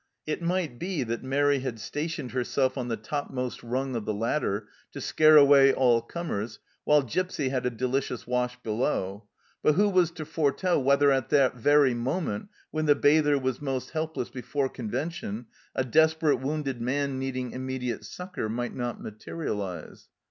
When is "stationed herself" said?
1.79-2.75